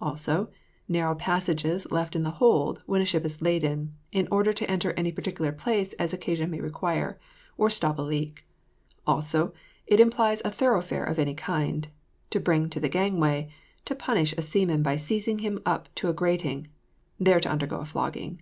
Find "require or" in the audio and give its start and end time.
6.62-7.68